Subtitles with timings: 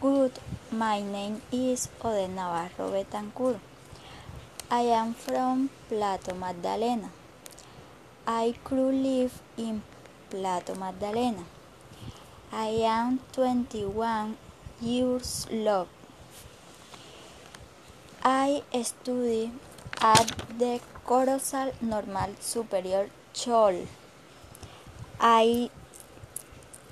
[0.00, 0.38] Good.
[0.70, 3.58] My name is Ode Navarro Betancourt.
[4.70, 7.10] I am from Plato Magdalena.
[8.24, 9.82] I currently live in
[10.30, 11.42] Plato Magdalena.
[12.52, 14.36] I am 21
[14.80, 15.88] years old.
[18.22, 19.50] I study
[20.00, 20.30] at
[20.60, 23.88] the Corozal Normal Superior School.
[25.18, 25.70] I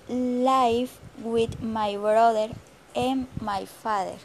[0.08, 2.48] live with my brother
[2.96, 4.18] and my father.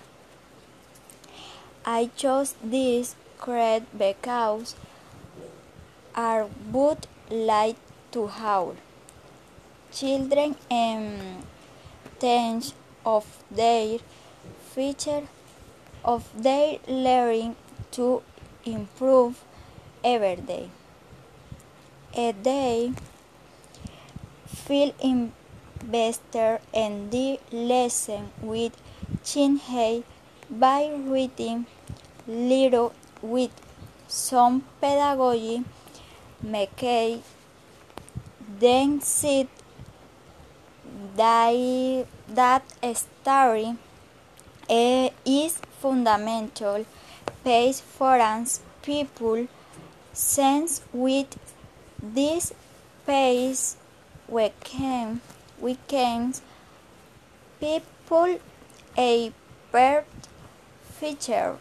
[1.85, 4.75] I chose this career because
[6.15, 7.77] I would like
[8.11, 8.75] to have
[9.91, 11.43] children and
[12.19, 12.65] think
[13.05, 13.99] of their
[14.73, 15.23] future
[16.03, 17.55] of their learning
[17.91, 18.21] to
[18.65, 19.43] improve
[20.03, 20.69] every day.
[22.15, 22.93] A day
[24.45, 24.93] feel
[25.81, 28.73] invested in the lesson with
[29.23, 30.03] change
[30.49, 31.65] by reading
[32.27, 33.51] little with
[34.07, 35.63] some pedagogy
[36.41, 36.83] make
[38.59, 39.47] then sit
[41.15, 42.63] that, that
[42.95, 43.75] story
[44.69, 46.85] is fundamental.
[47.43, 49.47] Piece for us people
[50.13, 51.37] since with
[52.01, 52.53] this
[53.05, 53.77] pace
[54.27, 55.21] we can
[55.61, 56.33] we can
[57.59, 58.39] people
[58.97, 59.31] a
[59.71, 60.05] bird
[60.99, 61.55] feature